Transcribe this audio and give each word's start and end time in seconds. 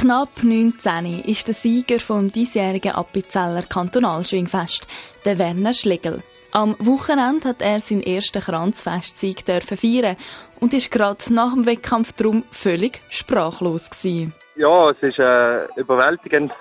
knapp 0.00 0.42
19 0.42 1.24
ist 1.24 1.46
der 1.46 1.52
Sieger 1.52 2.00
vom 2.00 2.32
diesjährigen 2.32 2.92
Appenzeller 2.92 3.62
Kantonalschwingfest, 3.62 4.88
der 5.26 5.38
Werner 5.38 5.74
Schlegel. 5.74 6.22
Am 6.52 6.74
Wochenende 6.78 7.50
hat 7.50 7.60
er 7.60 7.80
seinen 7.80 8.02
ersten 8.02 8.40
Kranzfestsieg 8.40 9.44
feiern 9.44 10.16
und 10.58 10.72
ist 10.72 10.90
gerade 10.90 11.22
nach 11.34 11.52
dem 11.52 11.66
Wettkampf 11.66 12.14
drum 12.14 12.44
völlig 12.50 13.02
sprachlos 13.10 13.90
gewesen. 13.90 14.32
Ja, 14.56 14.88
es 14.88 15.02
ist 15.02 15.18
äh, 15.18 15.66
überwältigend. 15.76 16.52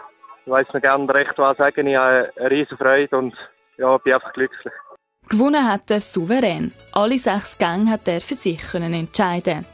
Ich 0.46 0.52
weiß 0.52 0.74
nicht 0.74 0.84
gerne 0.84 1.14
recht 1.14 1.38
was 1.38 1.58
sagen. 1.58 1.88
Ich 1.88 1.96
habe 1.96 2.30
eine 2.36 2.52
riesige 2.52 2.76
Freude 2.76 3.18
und 3.18 3.36
ja, 3.78 3.98
bin 4.00 4.16
einfach 4.16 4.34
glücklich. 4.34 4.74
Gewonnen 5.30 5.66
hat 5.66 5.90
er 5.90 6.02
souverän. 6.02 6.74
Alle 6.92 7.18
sechs 7.18 7.58
Gänge 7.58 7.92
hat 7.92 8.06
er 8.06 8.20
für 8.20 8.36
sich 8.36 8.60
können 8.60 8.94
entscheiden. 8.94 9.66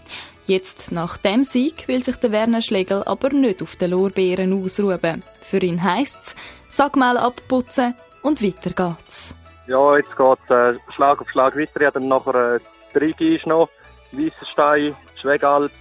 Jetzt, 0.47 0.91
nach 0.91 1.17
dem 1.17 1.43
Sieg, 1.43 1.87
will 1.87 2.03
sich 2.03 2.17
der 2.17 2.31
Werner 2.31 2.61
Schlegel 2.61 3.03
aber 3.03 3.29
nicht 3.29 3.63
auf 3.63 3.75
den 3.75 3.91
Lorbeeren 3.91 4.63
ausruhen. 4.63 5.23
Für 5.41 5.57
ihn 5.57 5.83
heisst 5.83 6.19
es, 6.19 6.35
Sackmehl 6.69 7.17
abputzen 7.17 7.95
und 8.21 8.43
weiter 8.43 8.69
geht's. 8.69 9.33
Ja, 9.65 9.97
jetzt 9.97 10.15
geht 10.15 10.55
äh, 10.55 10.75
Schlag 10.93 11.19
auf 11.19 11.29
Schlag 11.31 11.57
weiter. 11.57 11.81
Ich 11.81 11.87
habe 11.87 11.99
dann 11.99 12.07
nachher 12.07 12.55
äh, 12.55 12.59
Trigi 12.93 13.37
ist 13.37 13.47
noch, 13.47 13.69
Weissenstein, 14.11 14.95
Schwegalp, 15.19 15.71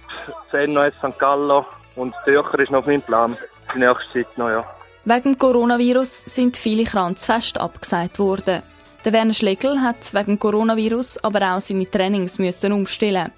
Senno, 0.51 0.89
St. 0.89 1.19
Gallo 1.19 1.65
und 1.95 2.15
Zürcher 2.25 2.59
ist 2.59 2.71
noch 2.71 2.79
auf 2.79 2.87
meinem 2.87 3.03
Plan. 3.03 3.37
Die 3.75 3.79
nächste 3.79 4.13
Zeit 4.13 4.37
noch, 4.37 4.49
ja. 4.49 4.65
Wegen 5.05 5.21
dem 5.21 5.37
Coronavirus 5.37 6.23
sind 6.25 6.57
viele 6.57 6.85
Kranzfeste 6.85 7.61
abgesagt 7.61 8.17
worden. 8.17 8.63
Der 9.05 9.13
Werner 9.13 9.35
Schlegel 9.35 9.79
hat 9.81 10.15
wegen 10.15 10.39
Coronavirus 10.39 11.23
aber 11.23 11.53
auch 11.53 11.61
seine 11.61 11.89
Trainings 11.89 12.39
müssen 12.39 12.73
umstellen. 12.73 13.31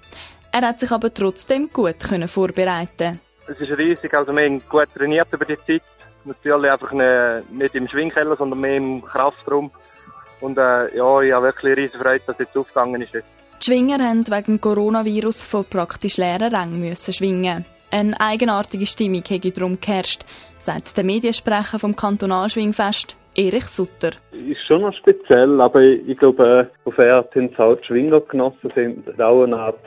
Er 0.52 0.62
hat 0.62 0.80
sich 0.80 0.90
aber 0.90 1.12
trotzdem 1.12 1.70
gut 1.72 2.00
können 2.00 2.28
vorbereiten. 2.28 3.20
Es 3.46 3.60
ist 3.60 3.76
riesig, 3.78 4.12
also 4.14 4.34
wir 4.34 4.44
haben 4.44 4.62
gut 4.68 4.88
trainiert 4.94 5.28
über 5.32 5.44
die 5.44 5.56
Zeit. 5.66 5.82
Natürlich 6.24 6.70
einfach 6.70 6.92
nicht 6.92 7.74
im 7.74 7.88
Schwingkeller, 7.88 8.36
sondern 8.36 8.60
mehr 8.60 8.76
im 8.76 9.02
Kraftraum. 9.02 9.70
Und 10.40 10.58
äh, 10.58 10.96
ja, 10.96 11.20
ich 11.20 11.32
habe 11.32 11.46
wirklich 11.46 11.76
riesige 11.76 11.98
Freude, 11.98 12.22
dass 12.26 12.36
es 12.36 12.46
jetzt 12.46 12.56
aufgegangen 12.56 13.00
ist. 13.00 13.14
Die 13.14 13.64
Schwinger 13.64 13.98
haben 13.98 14.26
wegen 14.26 14.60
Coronavirus 14.60 15.42
von 15.42 15.64
praktisch 15.64 16.16
leeren 16.16 16.54
Rängen 16.54 16.80
müssen 16.80 17.12
schwingen. 17.12 17.64
Eine 17.90 18.20
eigenartige 18.20 18.86
Stimmung 18.86 19.24
hätte 19.26 19.50
darum 19.50 19.80
geherrscht, 19.80 20.24
sagt 20.58 20.96
der 20.96 21.04
Mediensprecher 21.04 21.78
vom 21.78 21.96
Kantonalschwingfest, 21.96 23.16
Erich 23.38 23.66
Sutter. 23.66 24.10
Ist 24.32 24.66
schon 24.66 24.82
noch 24.82 24.92
speziell, 24.92 25.60
aber 25.60 25.80
ich, 25.80 26.08
ich 26.08 26.18
glaube, 26.18 26.68
auf 26.84 26.98
Erd 26.98 27.32
sind 27.32 27.52
es 27.52 27.58
halt 27.58 27.86
Schwinger 27.86 28.20
genossen, 28.20 28.72
sind 28.74 29.20
auch 29.20 29.44
eine 29.44 29.56
Art 29.56 29.78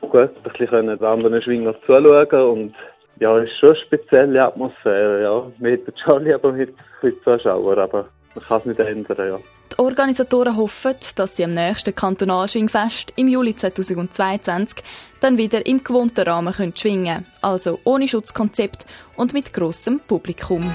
gut, 0.00 0.30
ein 0.44 0.52
bisschen 0.56 1.02
anderen 1.04 1.42
Schwinger 1.42 1.74
zuschauen 1.86 2.28
und 2.30 2.74
ja, 3.18 3.36
es 3.38 3.50
ist 3.50 3.58
schon 3.58 3.70
eine 3.70 3.78
spezielle 3.78 4.44
Atmosphäre, 4.44 5.22
ja. 5.22 5.52
Wir 5.58 5.72
hätten 5.72 5.92
schon 5.96 6.24
lieber 6.24 6.52
mit, 6.52 6.74
mit 7.02 7.22
Zuschauern, 7.24 7.78
aber 7.80 8.08
man 8.34 8.44
kann 8.44 8.60
es 8.60 8.66
nicht 8.66 8.78
ändern, 8.78 9.28
ja. 9.28 9.38
Die 9.72 9.78
Organisatoren 9.80 10.56
hoffen, 10.56 10.94
dass 11.16 11.34
sie 11.34 11.44
am 11.44 11.54
nächsten 11.54 11.94
Kantonalschwingfest 11.94 13.12
im 13.16 13.26
Juli 13.26 13.56
2022 13.56 14.84
dann 15.18 15.36
wieder 15.36 15.66
im 15.66 15.82
gewohnten 15.82 16.20
Rahmen 16.20 16.54
schwingen 16.76 17.06
können, 17.06 17.26
also 17.40 17.80
ohne 17.82 18.06
Schutzkonzept 18.06 18.86
und 19.16 19.32
mit 19.32 19.52
grossem 19.52 20.00
Publikum. 20.06 20.70